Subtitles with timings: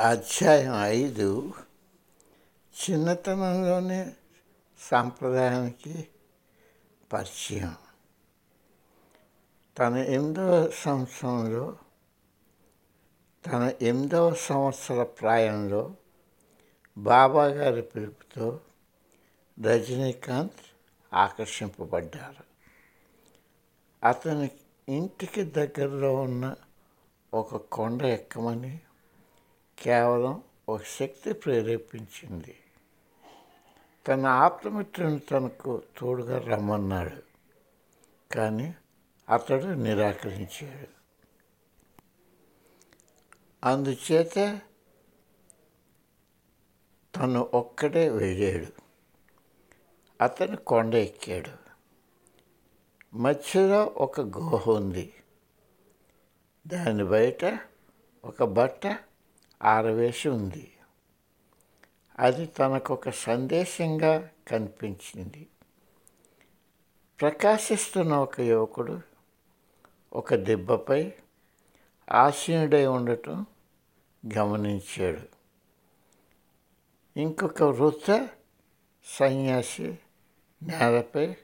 [0.00, 1.52] అధ్యాయం ఐదు.
[2.74, 4.14] చిన్నతనంలోనే
[4.78, 6.08] సాంప్రదాయానికి
[7.12, 7.76] పరిచయం.
[9.78, 11.78] తన ఎనిమిదవ సంవత్సరంలో
[13.46, 15.94] తన ఎనిమిదవ సంవత్సర ప్రాయంలో
[16.98, 18.60] బాబా గారి పిలుపుతో
[19.62, 20.76] రజనీకాంత్
[21.14, 22.44] ఆకర్షింపబడ్డారు.
[24.08, 24.50] అతని
[24.88, 26.54] ఇంటికి దగ్గరలో ఉన్న
[27.34, 28.80] ఒక కొండ ఎక్కమని
[29.82, 32.58] కేవలం ఒక శక్తి ప్రేరేపించింది.
[34.08, 37.22] తన ఆప్తమిత్రుని తనకు తోడుగా రమ్మన్నాడు.
[38.34, 38.74] కానీ
[39.28, 40.88] అతడు నిరాకరించాడు.
[43.64, 44.60] అందుచేత
[47.16, 48.66] తను ఒక్కడే వెళ్ళాడు.
[50.20, 51.68] అతను కొండ ఎక్కాడు.
[53.16, 55.14] మధ్యలో ఒక గుహ ఉంది.
[56.66, 57.60] దాని బయట
[58.24, 59.07] ఒక బట్ట
[59.62, 60.72] ఆరవేసి ఉంది.
[62.18, 65.46] అది తనకొక సందేశంగా కనిపించింది.
[67.20, 69.00] ప్రకాశిస్తున్న ఒక యువకుడు
[70.12, 71.12] ఒక దెబ్బపై
[72.12, 73.46] ఆసీనుడై ఉండటం
[74.38, 75.20] గమనించాడు.
[77.18, 78.28] ఇంకొక వృత్త
[79.04, 79.98] సన్యాసి
[80.62, 81.34] నేలపై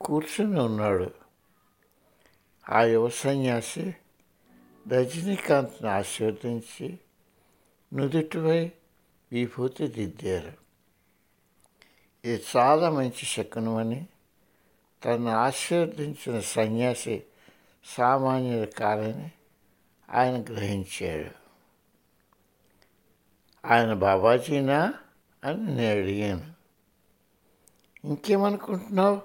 [0.00, 1.10] కూర్చుని ఉన్నాడు.
[2.70, 3.94] ఆ యువ సన్యాసి
[4.92, 6.98] రజనీకాంత్ని ఆశీర్వదించి
[7.94, 8.70] నుదుటిపై
[9.32, 10.52] విభూతి దిద్దారు.
[12.24, 14.06] ఇది చాలా మంచి శకునమని
[15.04, 17.22] తను ఆశీర్వదించిన సన్యాసి
[17.84, 19.30] సామాన్యుడు కాదని
[20.10, 21.30] ఆయన గ్రహించాడు.
[23.66, 24.94] ఆయన బాబాజీనా?
[25.44, 26.54] అని నేను అడిగాను.
[28.06, 29.22] ఇంకేమనుకుంటున్నావు?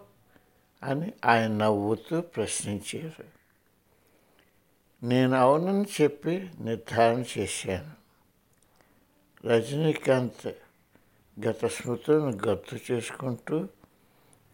[0.83, 3.23] అని ఆయన నవ్వుతూ ప్రశ్నించారు.
[5.05, 8.02] నేను అవునని చెప్పి నిర్ధారణ చేశాను.
[9.45, 10.51] రజనీకాంత్
[11.45, 13.67] గత స్మృతులను గుర్తు చేసుకుంటూ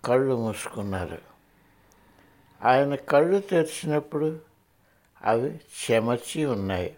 [0.05, 1.17] కళ్ళు మూసుకున్నారు.
[2.65, 4.39] ఆయన కళ్ళు తెరిచినప్పుడు
[5.21, 5.59] అవి
[5.91, 6.95] చెమర్చి ఉన్నాయి.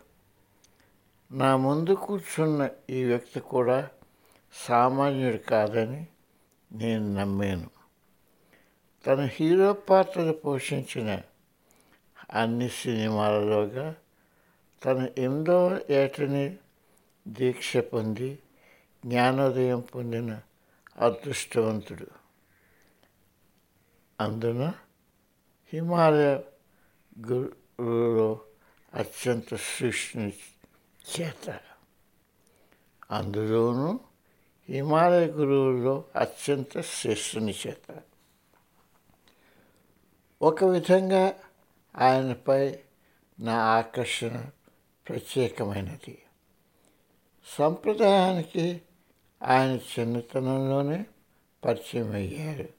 [1.32, 3.90] నా ముందు కూర్చున్న ఈ వ్యక్తి కూడా
[4.54, 6.08] సామాన్యుడు కాదని
[6.72, 7.70] నేను నమ్మాను.
[9.08, 11.22] తన హీరో పాత్రలు పోషించిన
[12.34, 13.96] అన్ని సినిమాలలోగా
[14.86, 16.58] తన ఎందో ఏటని
[17.28, 18.40] దీక్ష పొంది
[19.06, 20.42] జ్ఞానోదయం పొందిన
[20.98, 22.08] అదృష్టవంతుడు.
[24.20, 24.74] అందున
[25.74, 26.42] హిమాలయ
[27.28, 28.42] గురువులో
[28.94, 30.30] అత్యంత సూక్ష్మ
[31.20, 31.60] చేత.
[33.12, 34.00] అందులోనూ
[34.70, 38.02] హిమాలయ గురువుల్లో అత్యంత శ్రేష్ఠుని చేత.
[40.42, 41.34] ఒక విధంగా
[41.98, 42.80] ఆయనపై
[43.40, 44.46] నా ఆకర్షణ
[45.10, 46.24] ప్రత్యేకమైనది.
[47.58, 48.82] సంప్రదాయానికి
[49.44, 51.06] ఆయన చిన్నతనంలోనే
[51.66, 52.70] పరిచయం అయ్యారు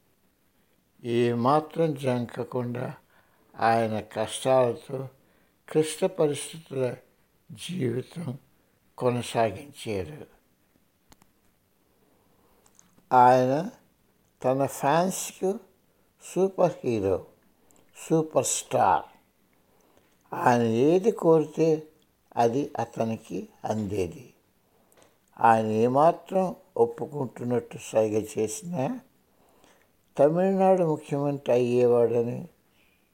[1.05, 2.94] ఏమాత్రం జంకకుండా
[3.56, 5.09] ఆయన కష్టాలతో
[5.69, 6.97] క్లిష్ట పరిస్థితుల
[7.53, 8.38] జీవితం
[8.99, 10.27] కొనసాగించారు
[13.12, 13.71] ఆయన
[14.44, 15.61] తన ఫ్యాన్స్కు
[16.34, 17.27] సూపర్ హీరో
[18.11, 19.05] సూపర్ స్టార్.
[20.34, 21.88] ఆయన ఏది కోరితే
[22.37, 24.31] అది అతనికి అందేది.
[25.42, 29.00] ఆయన ఏమాత్రం ఒప్పుకుంటున్నట్టు సైగ చేసినా
[30.19, 32.48] తమిళనాడు ముఖ్యమంత్రి అయ్యేవాడని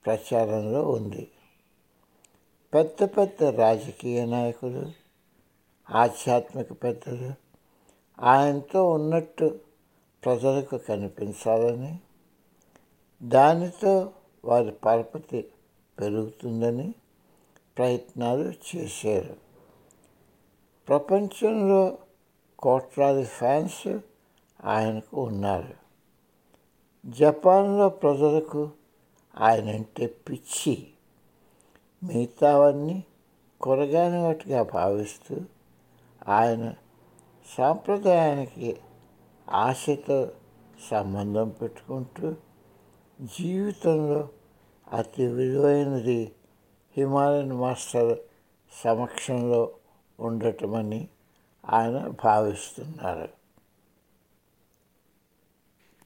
[0.06, 1.28] ప్రచారంలో ఉంది.
[2.75, 4.93] పెద్ద పెద్ద రాజకీయ నాయకులు
[5.91, 7.33] ఆధ్యాత్మిక పెద్దలు
[8.21, 9.61] ఆయనతో ఉన్నట్టు
[10.25, 11.99] ప్రజలకు కనిపించాలని
[13.22, 14.11] దానితో
[14.44, 15.44] వారి పరపతి
[16.00, 16.94] పెరుగుతుందని
[17.78, 19.37] ప్రయత్నాలు చేశారు.
[20.88, 21.99] ప్రపంచంలో
[22.59, 23.99] కోట్లాది ఫ్యాన్స్
[24.65, 25.75] ఆయనకు ఉన్నారు.
[27.07, 28.71] జపాన్లో ప్రజలకు
[29.39, 30.87] ఆయనంటే పిచ్చి.
[32.05, 33.05] మిగతావన్నీ
[33.61, 35.37] కొరగాని వాటిగా భావిస్తూ
[36.29, 36.75] ఆయన
[37.59, 38.77] సాంప్రదాయానికి
[39.50, 40.31] ఆశతో
[40.91, 42.35] సంబంధం పెట్టుకుంటూ
[43.41, 44.29] జీవితంలో
[44.93, 46.32] అతి విలువైనది
[46.97, 48.19] హిమాలయన్ మాస్టర్
[48.85, 49.71] సమక్షంలో
[50.21, 51.09] ఉండటమని
[51.70, 53.38] ఆయన భావిస్తున్నారు